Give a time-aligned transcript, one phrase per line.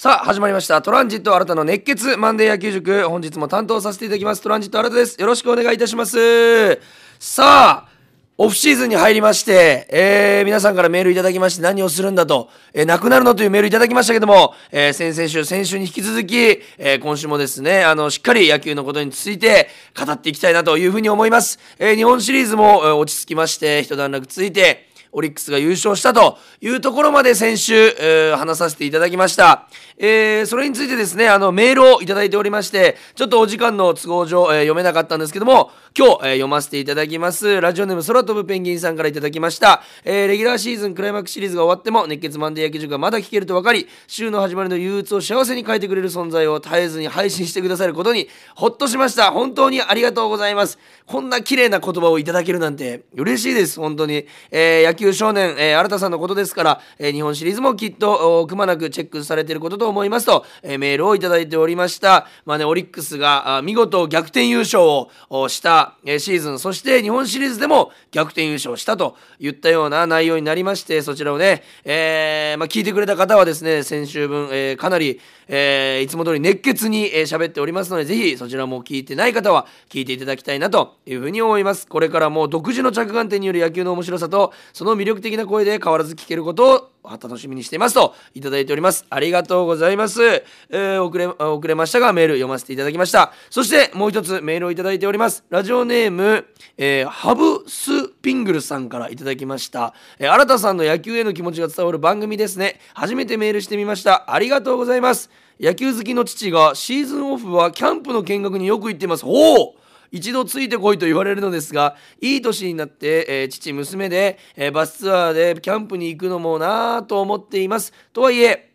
[0.00, 0.80] さあ始まりました。
[0.80, 3.08] トランジット新たの熱血マンデー野球塾。
[3.08, 4.40] 本日も担当させていただきます。
[4.40, 5.20] トランジット新たです。
[5.20, 6.80] よろしくお願いいたします。
[7.18, 7.88] さあ
[8.36, 16.36] オフシーズンに入りまして、えー、皆さんからメールいただきまして何をするんだと、えー、なくなるのというメールいただきましたけども、えー、先々週、先週に引き続き、
[16.78, 19.68] えー、今週もですね、あの、しっかり野球のことについて
[19.98, 21.58] 語っていきたいなというふうに思います。
[21.80, 29.68] えー、日本シリーズも、えー、落ち着きまして、一段落ついて、オリックスが優勝したというところまで先週、えー、話させていただきました。
[29.96, 37.60] えー、それについてですね、あの、メールをいただいておりまして、ちょっとお時間の都合上、えー、読めなかったんですけども、今日、えー、読ませていただきます。
[37.60, 39.82] ラジオネーム空飛ぶペンギンさんからいただきました。
[40.04, 49.32] えー、レギュラーシーズンクライマックスシリーズが終わっても、熱血マンデー野球塾がまだ聞けると分かり、週の始まりの憂鬱を幸せに変えてくれる存在を絶えずに配信してくださることに、ほっとしました。
[49.32, 50.78] 本当にありがとうございます。
[51.04, 53.80] こんな綺麗な言葉をいただけるなんて、嬉しいです。
[53.80, 54.24] 本当に。
[54.52, 62.28] えー、野球少年、えー、新田さんのことですから、えー、日本シリーズもきっと、くまなくチェックされていることと思いますと、えー、メールをいただいておりました。
[62.46, 81.86] まあね、オリックスが見事逆転優勝をした、え、シーズン、そして日本シリーズでも逆転優勝したといったような内容になりまして、そちらをね、えー、まあ、聞いてくれた方はですね、先週分、えー、かなり、えー、いつも通り熱血に喋、えー、っておりますので、ぜひそちらも聞いてない方は聞いていただきたいなというふうに思います。
[81.86, 89.06] これからも独自の着眼点による野球の面白さと、その魅力的な声で変わらず聞けることを楽しみにしていますといただいております。
[89.08, 90.22] ありがとうございます。
[90.22, 93.32] えー、遅れ、遅れましたがメール読ませていただきました。
[93.48, 95.44] そしてもう一つメールをいただいております。
[95.48, 99.94] ラジオネーム、えー、ハブスピングルさんからいただきました。
[100.18, 102.80] えー、新田さんの野球への気持ちが伝わる番組ですね。
[102.92, 104.30] 初めてメールしてみました。
[104.32, 105.30] ありがとうございます。
[105.60, 109.24] 野球好きの父がシーズンオフはキャンプの見学によく行っています。
[109.26, 109.76] おお
[110.10, 117.92] 一度ついてこいと言われるのですがいい年になって、えー、父娘で、えー、バスツアーでキャンプに行くのもなぁと思っています。
[118.12, 118.72] とはいえ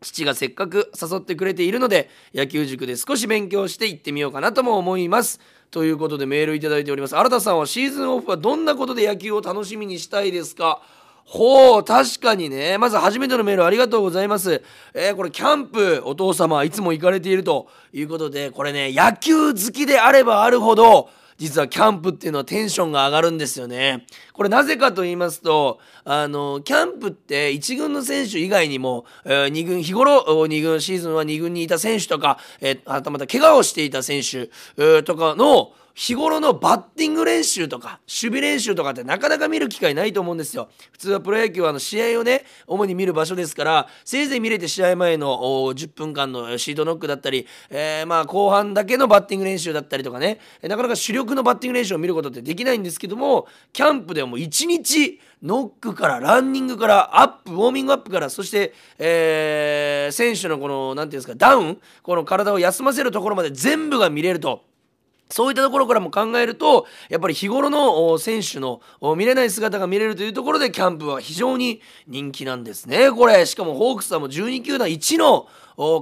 [0.00, 5.40] 父がせっかく誘ってくれているので野球塾で少し勉強して行ってみようかなとも思います。
[5.70, 7.16] ということでメールいただいております。
[7.16, 10.82] 新田さんはシーズンオフはどんなことで野球を楽しみにしたいですか？
[11.24, 12.78] ほう、確かにね。
[12.78, 14.62] まず初めてのメールありがとうございます。
[14.92, 24.06] えー、これキャンプ、お父様いつも行かれているということで、これね、野球好きであればあるほど、実はキャンプっていうのはテンションが上がるんですよね。
[24.32, 64.73] これなぜかと言いますと、あの、キャンプって1軍の選手以外にも、えー、2軍、日頃2軍、シーズンは2軍にいた選手とか、えー、はたまた怪我をしていた選手、えー、とかの、日頃のバッティング練習とか守備練習とかってなかなか見る機会ないと思うんですよ普通はプロ野球はあの試合をね主に見る場所ですからせいぜい見れて試合前の10分間のシートノックだったり、えー、まあ後半だけのバッティング練習だったりとかねなかなか主力のバッティング練習を見ることってできないんですけどもキャンプではもう1日ノックからランニングからアップウォーミングアップからそして、えー、選手のこの何て言うんですかダウンこの体を休ませるところまで全部が見れると。
[65.30, 68.80] そういったところからも考えるとやっぱり日頃の選手の
[69.16, 73.10] 見れない姿が見れるというところでキャンプは非常に人気なんですね。
[73.10, 75.48] これしかもホークスはもう12球団1の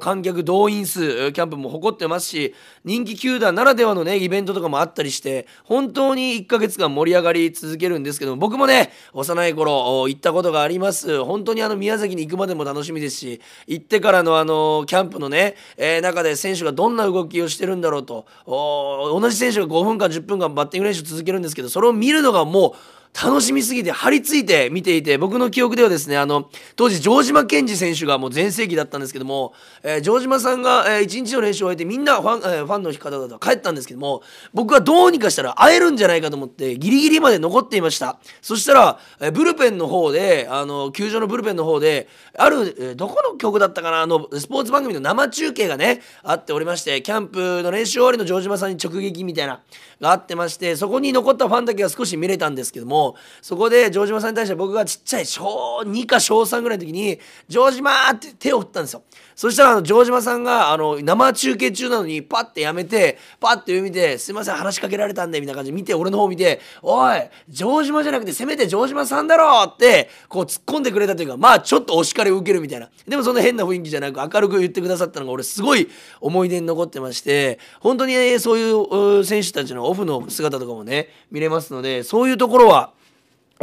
[0.00, 11.22] 観客動員数キャンプも誇ってますし人気球団ならではのねイベントとかもあったりして本当に1ヶ月間盛り上がり続けるんですけど僕もね幼い頃行ったことがあります。
[11.24, 29.52] 本当にあの宮崎に行くまでも楽しみですし行ってからのあのキャンプのね、えー、中で選手がどんな動きをしてるんだろうと同じ選手が5分間10分間バッティング練習続けるんですけどそれを見るのがもう楽しみすぎて張り付いて見ていて僕の記憶ではですねあの当時城島健二選手がもう全盛期だったんですけども、
[29.82, 34.22] えー、城島さんが、えー、1日の練習を終えてみんなファン,、えー、ファンの方々と帰ったんですけども
[34.54, 38.18] 僕はどうにかしたら会えるんじゃないかと思ってギリギリまで残っていました。
[38.40, 49.60] そしたら、えー、ブルペンの方であの球場のブルペンの方である、えー、どこの曲だったかなあのスポーツ番組の生中継がねあっておりましてキャンプの練習終わりの城島さんに直撃みたいな
[50.00, 53.01] があってましてそこに残ったファンだけは少し見れたんですけども
[53.40, 57.18] そこで城島さんに対して僕がちっちゃい小2か小3ぐらいの時に
[57.48, 59.02] 「城島!」って手を振ったんですよ
[59.34, 67.20] そしたらあの城島さんがあの生中継中なのにパッてやめてパッて見て「すいません話しかけられたんで」みたいな感じで見て俺の方見て「おい
[67.52, 75.88] 城島じゃなくてせめて城島さんだろ!」ってこう突っ込んでくれたというかまあちょっとお叱りを受けるみたいなでもそんな変な雰囲気じゃなく明るく言ってくださったのが俺すごい
[76.20, 82.93] 思い出に残ってまして本当に、ね、そういう選手たちのオフの姿とかもね見れますのでそういうところは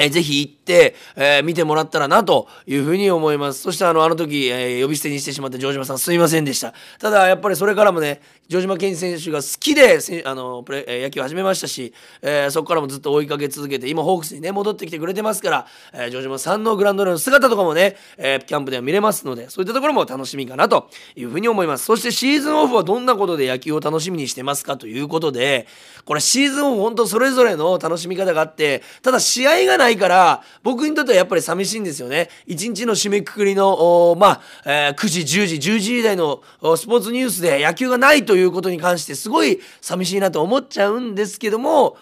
[0.01, 3.61] えぜひ行って、えー、見てもらったらなというふうに思います。
[3.61, 6.73] そしてあの、あの時、えー、呼び捨てにしてしまった城島さんすいませんでした。
[6.99, 21.85] ただ、やっぱりそれからもね、城島健選手が好きであのプレ、えー、野球を始めましたし、えー、そこからもずっと追いかけ続けて、今ホークスにね、戻ってきてくれてますから、えー、城島さんのグランドの姿とかもね、えー、キャンプでは見れますので、そういったところも楽しみかなというふうに思います。
[21.85, 25.67] そしてシーズンオフはどんなことで野球を楽しみにしてますかということで、
[26.05, 32.29] これシーズンオフ本当それぞれの楽しみ方があって、ただ試合がないから、僕にとってはやっぱり寂しいんですよね。
[32.45, 36.41] 一日の締めくくりの、まあ、えー、9時、10時、10時時台の
[36.77, 41.97] スポーツニュースで野球がないということに関してすごい寂しいなと思っちゃうんですけども、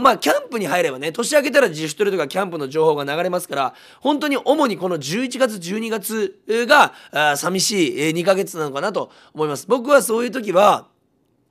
[0.00, 6.92] まあ、キャンプに入ればね、年明けたら自主トレとかキャンプの情報が流れますから、本当に主にこの11月、12月が
[7.36, 9.66] 寂しい2ヶ月なのかなと思います。
[9.68, 10.86] 僕はそういう時は、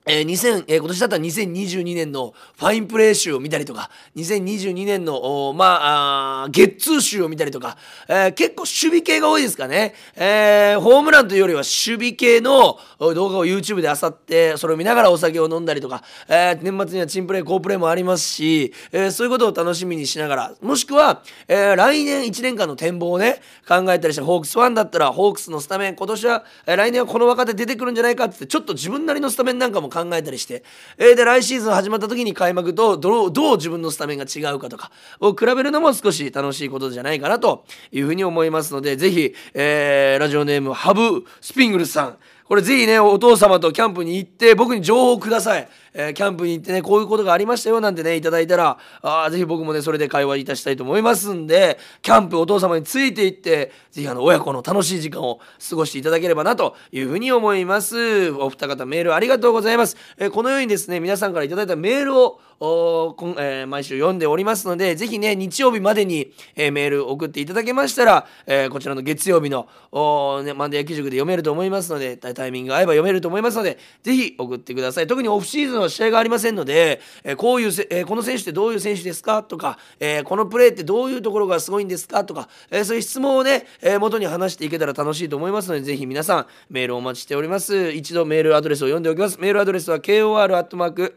[0.10, 7.78] えー、2000、えー、今年だったら2022年のファインプレー集を見たりとか、2022年の、まあ、ゲッツー集を見たりとか、
[8.08, 8.70] えー、結構守
[9.00, 9.94] 備系が多いですかね。
[10.16, 30.64] えー、ホームランというよりは守備系の動画を YouTube で漁って、それを見ながらお酒を飲んだりとか、えー、年末にはチンプレー、好プレーもありますし、えー、そういうことを楽しみにしながら、もしくは、えー、来年1年間の展望をね、考えたりして、ホークスファンだったら、ホークスのスタメン、今年は、えー、来年はこの若手出てくるんじゃないかって、ちょっと自分なりのスタメンなんかも考考えたりして、
[30.98, 42.18] えー、で来シーズン始まった時に開幕とどうどう自分のスタメンが違うかとかを比べるのも少し楽しいことじゃないかなというふうに思いますのでぜひ、えー、ラジオネームハブスピングルさん。
[42.48, 45.68] これぜひねお父様とキャンプに行って僕に情報をください。
[46.00, 55.40] えー、キャンプに行ってね、こういうことがありましたよなんてね、いただいたら、あぜひ僕もね、それで会話いたしたいと思いますんで、キャンプお父様について行って、ぜひあの、親子の楽しい時間を
[55.70, 58.30] 過ごしていただければなというふうに思います。
[58.32, 59.98] お二方メールありがとうございます。
[60.20, 75.08] えー、このようにですね、皆さんからいただいたメールを、えー、毎週読んでおりますので、ぜひね、日曜日までに、えー、メール送っていただけましたら、えー、こちらの月曜日の、おね、マンデー野球塾で読めると思いますので、タイミング合えば読めると思いますので、ぜひ送ってください。
[75.08, 79.44] 特にオフシーズンは試合がありませんので、えー、こういうせ、え、この選手ってどういう選手ですか？
[79.44, 82.26] とか、えー、このプレーってどういうところがすごいんですか？
[82.26, 87.92] とか、えー、そういう質問をね、えー、元に話していけたら楽しいと思いますので、ぜひ皆さんメールをお待ちしております。
[87.92, 89.40] 一度メールアドレスを読んでおきます。
[89.40, 91.08] メールアドレスは kor.rkbr.jp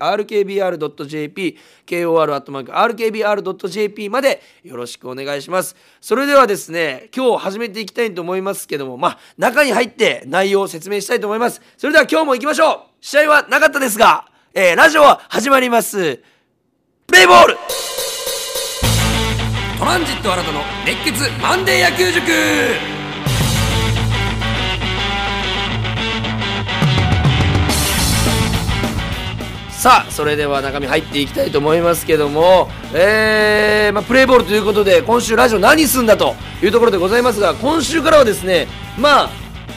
[1.87, 2.89] kor.rkbr.jp
[4.09, 5.77] までよろしくお願いします。
[6.01, 11.61] それではですね、今日始めていきたいと思いますけども、まあ、中に入って内容を説明したいと思います。
[11.77, 16.23] それでは今日も行きましょう試合はなかったですが、えー、ラジオは始まります。
[17.07, 17.57] プレイボール
[19.79, 23.00] トランジット新たの熱血マンデー野球塾
[29.81, 38.69] さあそれでは中身入っていきたいと思いますけども、えーまあ、プレーボールということで今週ラジオ何すんだというところでございますが今週からはですね
[38.99, 39.29] まあ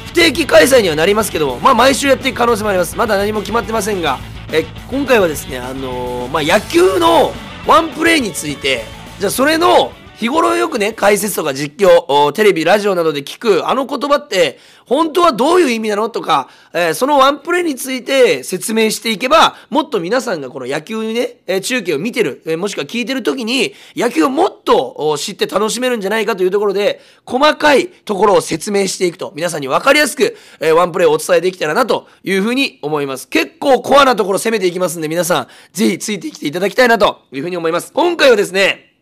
[0.07, 2.97] 不定期開催にはなりますけども、まあ、毎週やっていく可能性もあります。
[2.97, 4.19] まだ何も決まってませんが
[4.51, 7.31] え今回はですね、あのー、まあ、野球の
[7.65, 8.83] ワンプレーについて、
[9.19, 33.27] じゃあそれの日頃よくね、解説とか実況、テレビ、ラジオなどで聞くあの言葉って、本当はどういう意味なのとか、えー、そのワンプレーについて説明していけば、もっと皆さんがこの野球にね、えー、中継を見てる、えー、もしくは聞いてる時に、野球をもっと知って楽しめるんじゃないかというところで、細かいところを説明していくと、皆さんに分かりやすく、えワンプレーをお伝えできたらなというふうに思います。
[33.27, 37.91] 結構コアなところ攻めていきますんで、皆さん、ぜひついてきていただきたいなというふうに思います。
[37.93, 38.92] 今回はですね、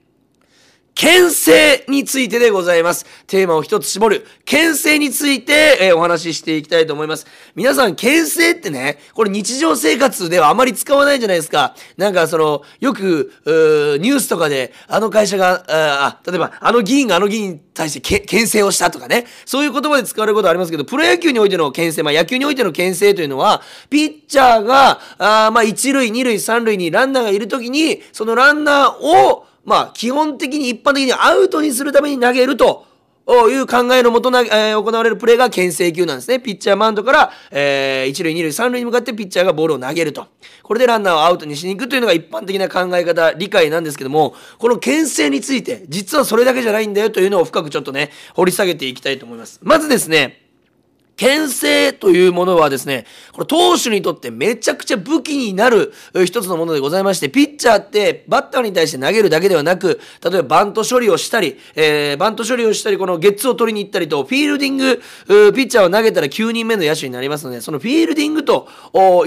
[0.96, 3.06] 牽制についてでございます。
[3.26, 4.28] テーマを一つ絞る。
[4.46, 7.26] 牽制について、えー、お話ししていきたいと思います。
[7.56, 11.76] 皆さん、牽制ってね、これ日常生活ではあまり使わないじゃないですか。
[11.98, 19.26] なんかその、よく、ニュースとかで、あの会社が、あ例えば、あの議員があの議員に対してけ牽制をしたとかね。
[19.46, 32.86] そういう言葉で使われることありますけど、プロ野球においての牽制、まあ野球においての牽制というのは、ピッチャーが、あまあ一塁、二塁、三塁にランナーがいるときに、そのランナーを、まあ、基本的に一般的にアウトにするために投げると
[33.28, 36.40] いう考えのもとな、えー、行われるプレーが牽制球なんですね。
[36.40, 40.28] ピッチャーマウンドから、えー、一塁、二塁、三塁に向かってピッチャーがボールを投げると。
[40.64, 49.60] これでランナーをアウトにしに行くというのが一般的な考え方、理解なんですけども、この牽制について、実はそれだけじゃないんだよというのを深くちょっとね、掘り下げていきたいと思います。
[49.62, 50.41] まずですね、
[51.18, 55.94] 牽制というものはですね、これ投手にとってめちゃくちゃ武器になる
[56.26, 65.04] 一つのものでございまして、ピッチャーってバッターに対して投げるだけではなく、例えばバント処理をしたり、えー、バント処理をしたり、このゲッツを取りに行ったりと、フィールディング、ピ
[65.64, 68.68] ッチャーを投げたら9人目の野手になりますので、そのフィールディングと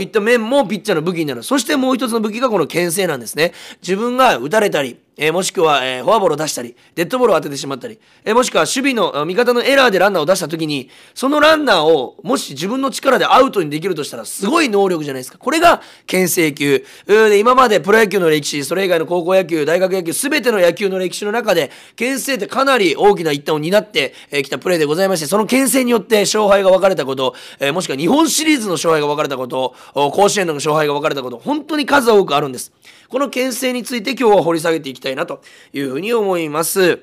[0.01, 1.43] いった面もピッチャーの武器になる。
[1.43, 3.53] そしてもう一つの武器がこの牽制なんですね。
[3.83, 15.39] 自分が打たれたり、えー、もしくは、えー、フォアボールを出したり、デッドボールを当ててしまったり、えー、もしくは守備の味方のエラーでランナーを出した時に、そのランナーをもし自分の力でアウトにできるとしたらすごい能力じゃないですか。
[15.39, 16.85] これが牽制球。
[17.07, 32.73] で今までプロ野球の歴史、それ以外の高校野球、大学野球、すべての野球の歴史の中で、牽制ってかなり大きな一端を担ってき、えー、たプレーでございまして、その牽制によって勝敗が分かれたこと、えー、もしくは日本シリーズの勝敗が分かれたこと、甲子園の勝敗が分かれたこと、本当に数多くあるんです。
[33.09, 35.43] この牽制について今日は掘り下げていきたいなと
[35.73, 37.01] いうふうに思います。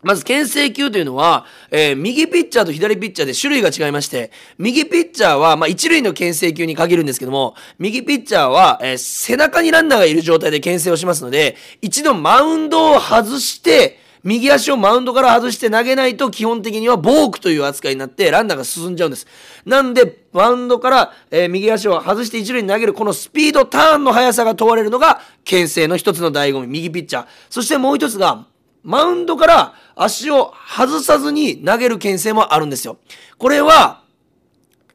[0.00, 19.26] まず、牽制球というのは、えー、右ピッチャーと左ピッチャーで種類が違いまして、右ピッチャーは、まあ、一塁の牽制球に限るんですけども、右ピッチャーは、えー、背中にランナーがいる状態で牽制をしますので、一度マウンドを外して、右足をマウンドから外して投げないと基本的にはボークという扱いになってランナーが進んじゃうんです。
[19.64, 27.26] なんで、マウンドから、えー、右足を外して一塁に投げるこのスピード、ターンの速さが問われるのが、牽制の一つの醍醐味、右ピッチャー。
[27.50, 28.46] そしてもう一つが、
[28.82, 32.98] マウンドから足を外さずに投げる牽制もあるんですよ。
[33.36, 34.02] これは、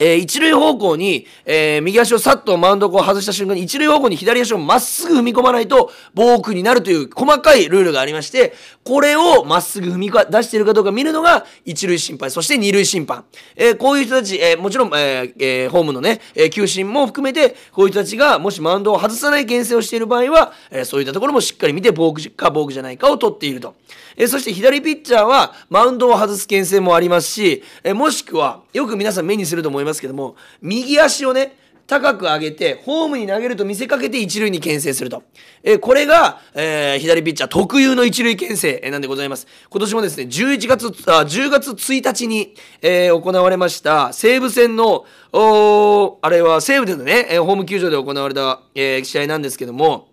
[0.04, 13.24] えー、一塁方向に、えー、右足をさっとマウンドを外した瞬間に一塁方向に左足をまっすぐ踏み込まないとボークになるという細かいルールがありまして、これをまっすぐ踏み出しているかどうか見るのが一塁審判、そして二塁審判。
[13.56, 23.76] えー、こういう人たち、えもちろん、ええホームのね、え球審も含めて、こういう人たちがもしマウンドを外さない牽制をしている場合は、えそういったところもしっかり見てボークかボークじゃないかを取っていると。
[24.18, 35.24] えそして左ピッチャーはマウンドを外す牽制もありますし、えもしくは、よく皆さん目にすると思いますけども、右足をね、高く上げて、ホームに投げると見せかけて一塁に牽制すると。
[35.64, 39.48] えー、これが、えー、左ピッチャー特有の一塁牽制、なんでございます。
[39.70, 50.13] 今年もですね、11月、あ10月1日に、えー、行われました西武戦の、おあれは西武でのね、えホーム球場で行われた、え、試合なんですけども、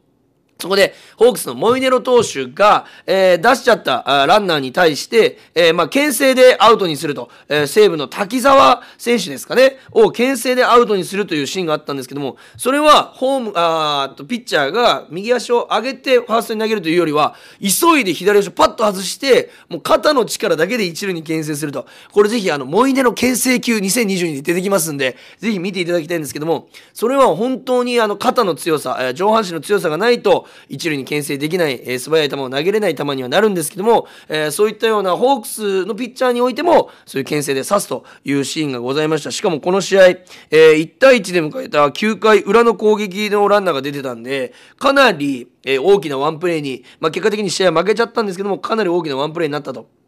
[0.61, 21.87] そこで、ホークスのモイネロ投手が、えー、出しちゃったランナーに対して、えー、まあ、牽制でアウトにすると、えー、西武の滝沢選手ですかね、を牽制でアウトにするというシーンがあったんですけども、それは、ホーム、あと、ピッチャーが右足を上げてファーストに投げるというよりは、急いで左足をパッと外して、もう肩の力だけで一塁に牽制すると。
[22.13, 50.00] これぜひ、あの、モイネロ牽制級2022で出てきますんで、ぜひ見ていただきたいんですけども、それは本当にあの、肩の強さ、えー、上半身の強さがないと、一塁に牽制できない、えー、素早い球を投げれない球にはなるんですけども、えー、そういったようなホークスのピッチャーにおいてもそういう牽制で刺すというシーンがございましたしかもこの試合、えー、1対1で迎えた9回裏の攻撃のランナーが出てたんでかなり、えー、大きなワンプレーに、まあ、結果的に試合は負けちゃったんですけどもかなり大きなワンプレーになったと。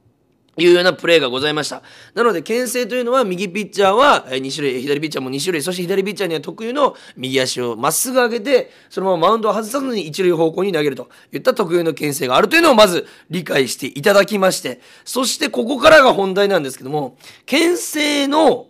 [0.58, 1.82] いうようなプレーがございました。
[2.14, 17.16] なので、牽制というのは、右ピッチャーは2種類、左ピッチャーも2種類、そして左ピッチャーには特有の右足をまっすぐ上げて、そのままマウンドを外さずに一塁方向に投げるといった特有の牽制があるというのをまず理解していただきまして、そしてここからが本題なんですけども、
[17.46, 18.66] 牽制の、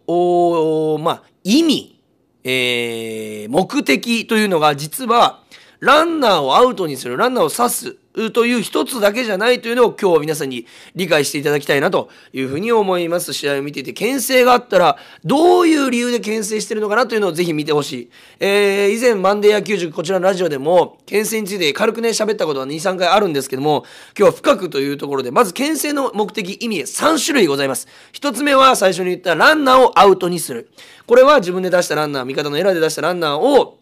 [1.00, 2.00] まあ、意味、
[2.44, 5.42] えー、目的というのが実は、
[5.82, 13.32] ランナーをアウトにする、ランナーを刺すという一つだけじゃないというのを今日皆さんに理解していただきたいなというふうに思います。
[13.32, 18.10] 試合を見ていて、牽制があったら、どういう理由で牽制してるのかなというのをぜひ見てほしい。
[18.38, 23.84] えー、以前、マンデー野球塾、こちらのラジオでも、牽制について軽くね、喋ったことは2、3回あるんですけども、
[24.16, 27.88] 今日は深くというところで、まず牽制の目的、意味、3種類ございます。
[28.12, 30.70] 1つ目は最初に言ったランナーをアウトにする。
[31.08, 33.80] これは自分で出したランナー、味方のエラーで出したランナーを、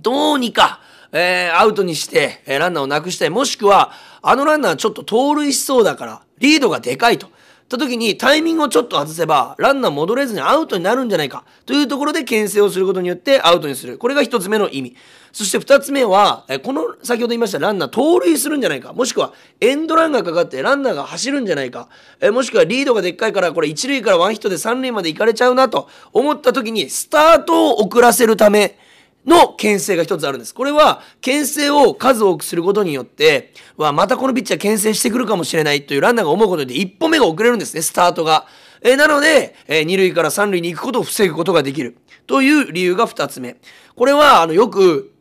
[0.00, 0.80] どうにか、
[1.16, 3.30] えー、アウトにして、えー、ランナーをなくしたい。
[3.30, 7.28] もしくは、あのランナーちょっと盗塁しそうだから、リードがでかいと。
[7.68, 11.44] た時にタイミングをちょっと外せば、ランナー戻れずにアウトになるんじゃないか。
[11.66, 13.96] というところで牽制をすることによってアウトにする。
[13.96, 14.96] これが一つ目の意味。
[15.32, 18.92] そして二つ目は、えこの先ほど言いましたランナー盗塁するんじゃないか。
[18.92, 21.88] もしくはエンドランがかかってランナーが走るんじゃないか。
[22.20, 28.78] えもしくはリードがでっかいからこれ一塁からワンヒットで三塁まで行かれちゃうなと思った時にスタートを遅らせるため、
[29.26, 30.54] の牽制が一つあるんです。
[30.54, 38.46] これは、牽制を数多くすることによって、わ、またこのピッチャー牽制してくるかもしれないというランナーが思うことで一歩目が遅れるんですね、スタートが。
[38.82, 41.96] え、なので、えー、二塁から三塁に行くことを防ぐことができる。
[42.26, 43.56] という理由が二つ目。
[43.96, 45.12] これは、あの、よく、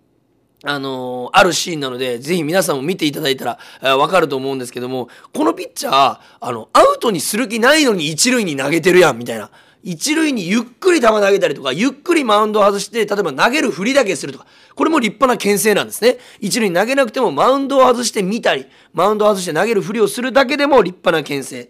[0.65, 9.49] あのー、あるシーンなので、ぜひ皆さんも見ていただいたら、えー、わかると思うんですけども、このピッチャー、あの、アウトにする気ないのに一塁に投げてるやん、みたいな。
[9.83, 16.17] 一塁にゆっくり球投げたりとか、ゆっくりマウンドを外して、例えば投げる振りだけするとか、これも立派な牽制なんですね。
[16.39, 21.69] 一塁に投げなくてもマウンドを外してみたり、マウンドを外して投げる振りをするだけでも立派な牽制。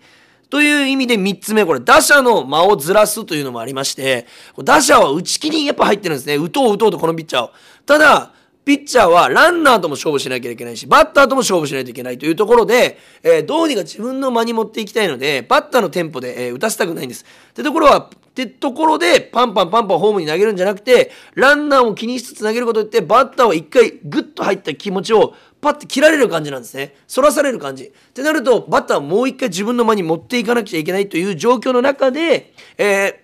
[0.52, 4.28] という意味で3つ目、これ、打者の間をずらすというのもありまして、
[4.64, 6.36] 打者は打ち切りにやっぱ入ってるんですね。
[6.36, 7.52] 打とう打とうとこのピッチャーを。
[7.88, 8.32] ただ、
[8.66, 17.26] ピッチャーはランナーとも勝負しなきゃいけないし、バッターとも勝負しないといけないというところで、えー、どうにか自分の間に持っていきたいので、バッターのテンポで、えー、打たせたくないんです。
[17.52, 26.96] ってところは、ってところで、パンパンパンパンホームに投げるんじゃなくて、ランナーを気にしつつ投げることによって、バッターは一回グッと入った気持ちをパッて切られる感じなんですね。
[27.14, 27.84] 反らされる感じ。
[27.86, 33.23] ってなると、バッターはもう一回自分の間に持っていかなくちゃいけないという状況の中で、えー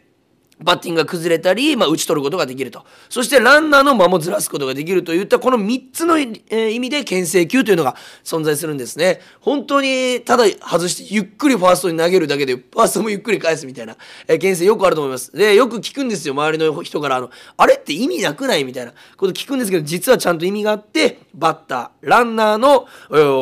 [0.62, 2.86] バッティングが崩れたり、まあ、打ち取ることができると。
[3.10, 9.22] そしてランナーの間もずらすことができるといったこの3つの、えー、意味で牽制球というのが存在するんですね。
[9.40, 13.96] 本当にただ外してゆっくりファーストに投げるだけでファーストもゆっくり返すみたいな、
[14.28, 15.32] えー、牽制よくあると思います。
[15.32, 16.34] で、よく聞くんですよ。
[16.34, 22.88] 周りの人からあの、あれって意味なくないみたいなこと聞くんですけど、実はちゃんと意味があって、バッター、ランナーの、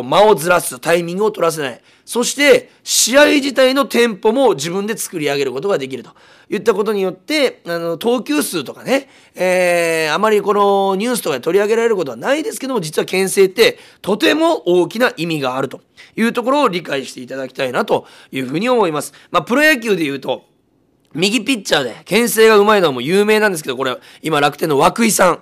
[0.03, 1.81] 間をずらすタイミングを取らせない。
[2.07, 6.11] そして、試合自体のテンポも自分で作り上げることができると
[6.49, 15.81] いったことによって、あの、投球数とかね、えー、あまりこのニュースとかで取り上げられることはないですけども、実は牽制ってとても大きな意味があると
[16.15, 19.11] いうところを理解していただきたいなというふうに思います。
[19.29, 20.45] まあ、プロ野球で言うと、
[21.13, 25.39] 右ピッチャーで牽制がうまいのはもう有名なんですけど、これ、今楽天の涌井さん。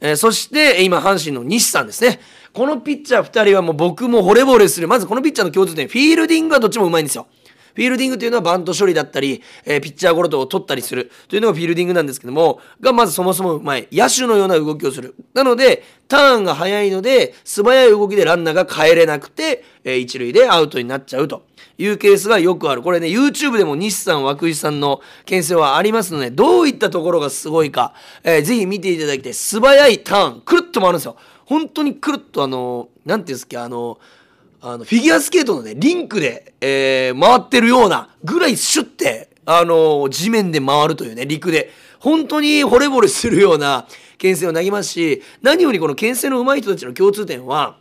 [0.00, 2.20] えー、そして、今、阪神の西さんですね。
[2.54, 4.86] このピッチャー2人はもう僕も惚れ惚れする。
[4.86, 7.26] まずこのピッチャーの共通点、フィールディングはどっちもうまいんですよ。
[7.74, 13.88] フィールディングというのはバント処理だったり、えー、ピッチャーゴロを取ったりするというのがフィールディングなんですけども、がまずそもそもうまい。
[13.90, 15.16] 野手のような動きをする。
[15.34, 21.46] なので、ターンが速いので、素早い動きでランナーが帰れなくて、えー、一塁でアウトになっちゃうと
[21.76, 22.82] いうケースがよくある。
[22.82, 27.92] これね、YouTube でも西さん、涌井さんの牽制はありますので、どういったところがすごいか、
[28.22, 29.34] えー、ぜひ見ていただきたい。
[29.34, 31.16] 素早いターン、くるっと回るんですよ。
[31.46, 33.98] 本当にくるっとあの、なんていうんですか、あの、
[34.60, 41.70] あの、フィギュアスケートのね、リンクで、えー、回ってるようなぐらいシュッて、あの、地面で回るというね、陸で。
[42.00, 43.86] 本当に惚れ惚れするような
[44.18, 47.78] 牽制を投げますし、何よりこの牽制の上手い人たちの共通点は、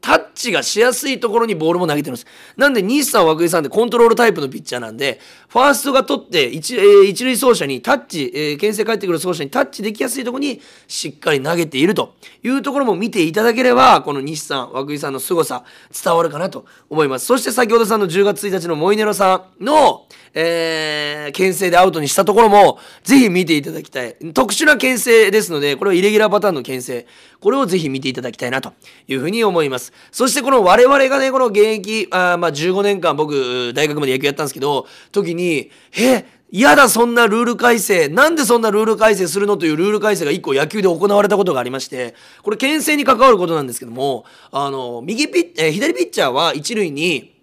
[0.00, 2.26] タッチがしやすいところにボールも投げてるんです。
[2.56, 15.64] なんで、西さん、涌井さんってコントロールタイプのピッチャーなんで、ファーストが取って一、えー、一塁走者にタッチ、えー、牽制返ってくる走者にタッチできやすいところにしっかり投げているというところも見ていただければ、この西さん、涌井さんの凄さ
[16.02, 17.26] 伝わるかなと思います。
[17.26, 24.16] そして先ほどさんの10月1日のモイネロさんの、えー、牽制でアウトにしたところも、ぜひ見ていただきたい。
[24.32, 27.06] 特殊な牽制ですので、これはイレギュラーパターンの牽制。
[27.40, 28.72] これをぜひ見ていただきたいなと
[29.08, 29.92] いうふうに思います。
[30.12, 47.36] そしてこの我々がね、この現役、あまあ15年間僕、大学まで野球やったんですけど、時に、え、嫌だそんなルール改正なんでそんなルール改正するのというルール改正が1個野球で行われたことがありましてこれ牽制に関わることなんですけどもあの右ピッ、えー、左ピッチャーは一塁に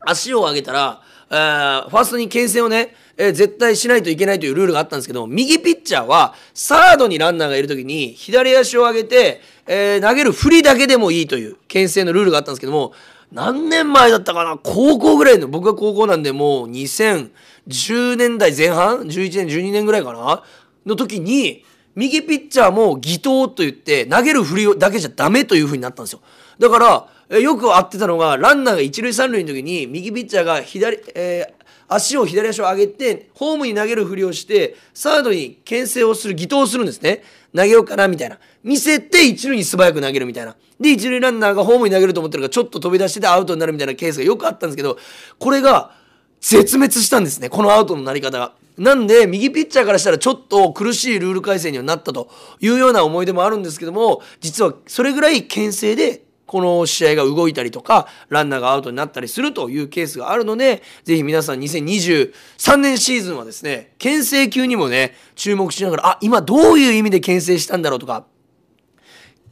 [0.00, 12.92] 足を上げたらファーストに牽制をね、えー、絶対しないといけないというルールがあったんですけど右ピッチャーはサードにランナーがいる時に左足を上げて、えー、投げる振りだけでもいいという牽制のルールがあったんですけども
[13.30, 20.42] 何年前だったかな高校ぐらいの僕が高校なんでもう2010年代前半11年12年ぐらいかな
[20.84, 21.64] の時に
[21.94, 26.20] 右ピッチャーも義投と言って投げる振りだけじゃダメという風になったんですよ。
[26.58, 37.22] だからよくあってたのがランナーが一塁三塁の時に右ピッチャーが左、えー、足を左足を上げてホームに投げるふりをしてサードに牽制をする義投をするんですね。
[37.54, 38.38] 投げようかなみたいな。
[38.64, 40.56] 見せて一塁に素早く投げるみたいな。
[40.80, 44.98] で一塁ランナーがホームに投げると思ってるからちょっと飛び出しててアウトになるみたいなケースがよくあったんですけど
[45.38, 45.92] これが
[46.40, 48.54] 絶滅したんですねこのアウトのなり方が。
[48.78, 68.26] なんで右ピッチャーからしたらちょっと苦しいルール改正にはなったというような思い出もあるんですけども実はそれぐらい牽制でこの試合が動いたりとか、ランナーがアウトになったりするというケースがあるので、ぜひ皆さん2023年シーズンはですね、牽制球にもね、注目しながら、あ、今どういう意味で牽制したんだろうとか、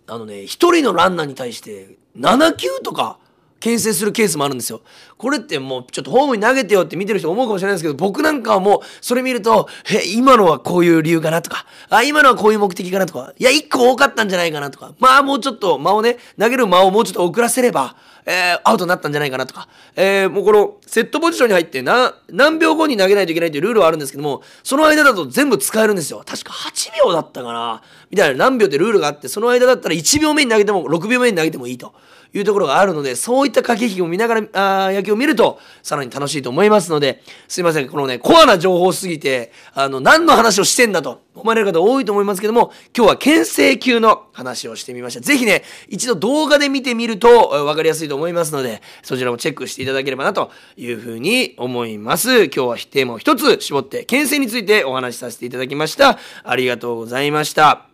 [0.08, 3.20] あのね、一人のランナーに対して7球とか、
[3.60, 4.80] 牽制するケースもあるんですよ。
[5.16, 17.96] これってもうちょっとホームに投げてよって見てる人思うかもしれないですけど、僕なんかはもうそれ見ると、え、今のはこういう理由かなとか、あ、今のはこういう目的かなとか、いや、一個多かったんじゃないかなとか、まあもうちょっと間をね、投げる間をもうちょっと遅らせれば、
[18.30, 26.22] えー、アウトになったんじゃないかなとか、えー、もうこのセットポジションに入ってな何秒後に投げないといけないというルールはあるんですけども、その間だと全部使えるんですよ。
[26.26, 31.94] 確か8秒だったかなみたいな何秒ってルールがあって、その間だったら1秒目に投げても6秒目に投げてもいいと。
[32.34, 45.20] いうところがあるので、そういった駆け引きを見ながら、あ野球を見ると、さらに楽しいと思いますので、すいません、このね、コアな情報すぎて、あの、何の話をしてんだと思われる方多いと思いますけども、今日は牽制球の話をしてみました。
[45.20, 52.44] ぜひね、一度動画で見てみると分かりやすいと思いますので、そちらもチェックしていただければなというふうに思います。
[52.44, 56.18] 今日はテーマを一つ絞って、牽制についてお話しさせていただきました。
[56.44, 57.87] ありがとうございました。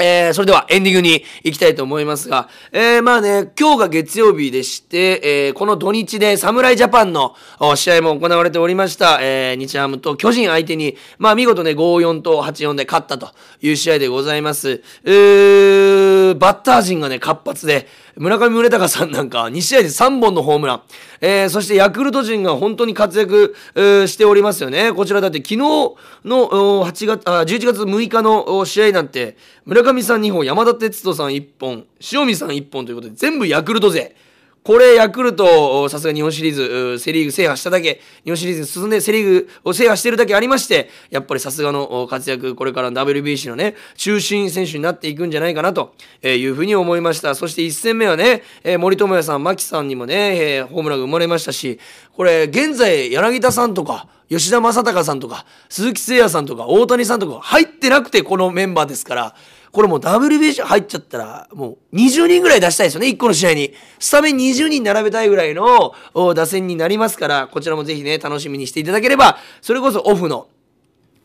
[0.00, 7.34] えー、それではエンディングに行きたいと思いますが、えー、まあね、今日が月曜日でして、えー、この土日で侍ジャパンの
[7.74, 13.30] 試合も行われておりました、えー、日ハムと巨人相手に、まあ見事ね、5-4と8-4で勝ったと
[13.60, 14.82] いう試合でございます。
[15.04, 20.82] えー、バッター陣がね、活発で、村上宗隆さんなんか2試合で3本のホームラン。
[21.20, 24.92] えー、そしてヤクルト陣が本当に活躍、えーしておりますよね。
[24.92, 25.94] こちらだって昨日の
[26.84, 34.14] 8月あ11月6日の試合なんて、村上さん2本、山田哲人さん1本、塩見さん1本ということで、全部ヤクルト勢。
[34.64, 47.34] これ、ヤクルト、さすが日本シリーズ、セリーグ制覇しただけ、日本シリーズに進んでセリーグを制覇してるだけありまして、やっぱりさすがの活躍、これからの WBC のね、中心選手になっていくんじゃないかなというふうに思いました。
[47.34, 48.42] そして1戦目はね、
[48.78, 51.78] 森友哉さん、牧さんにもね、ホームランが生まれましたし、
[52.14, 59.34] これ、現在、柳田さんとか、吉田正尚さんとか、鈴木誠也さんとか、大谷さんとか、入ってなくてこのメンバーですから、
[59.78, 63.74] これもう WBC 入っちゃったら、もう20人ぐらい出したいですよね、1個の試合に。
[64.00, 65.94] スタメン20人並べたいぐらいの
[66.34, 70.48] 打線になりますから、こちらもぜひね、楽しみにしていただければ、それこそオフの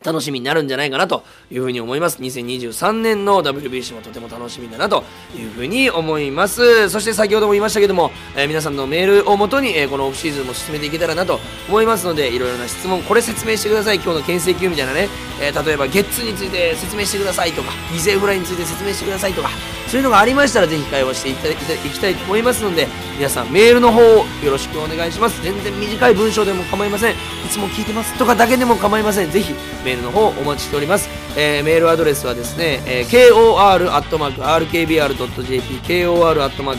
[0.04, 2.18] 楽しみになるんじゃないかなというふうに思います。
[2.20, 5.04] 2023年の WBC もとても楽しみだなと
[5.36, 6.90] いうふうに思います。
[6.90, 15.08] そして先ほども言いましたけども、えー皆さんのメールをもとに、えーこのオフシーズンも進めていけたらなと思いますので、いろいろな質問、これ説明してください、今日の牽制球みたいなね、
[15.40, 19.50] えー例えばゲッツについて説明してくださいとか、犠牲フライについて説明してくださいとか、
[19.88, 25.42] そういうのがありましたらぜひ会話していただきたいきたいと思いますので、皆さんメールの方をよろしくお願いします。
[25.42, 27.12] 全然短い文章でも構いません。
[27.12, 27.16] い
[27.50, 29.30] つも聞いてますとかだけでも構いません。
[29.30, 29.54] ぜひ
[29.94, 31.08] メールの方お待ちしております。
[31.36, 34.84] えーメールアドレスはですね、えー kor.rkbr.jp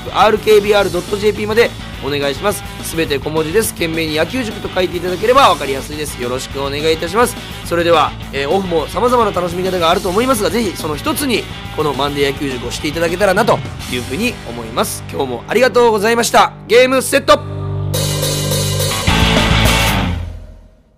[0.08, 1.72] kor.rkbr.jp まで
[2.06, 2.62] お願いします。
[2.84, 3.74] すべて小文字です。
[3.74, 6.22] 懸命に野球塾と書いていただければ分かりやすいです。
[6.22, 7.36] よろしくお願いいたします。
[7.66, 11.44] それでは、えーオフも様々な楽しみ方があると思いますが、ぜひその一つに
[11.76, 13.60] このマンデー野球塾をしていただけたらなと
[13.92, 15.04] いうふうに思います。
[15.12, 16.54] 今日もありがとうございました。
[16.68, 17.65] ゲームセット